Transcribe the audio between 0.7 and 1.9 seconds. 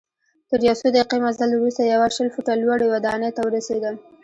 څو دقیقې مزل وروسته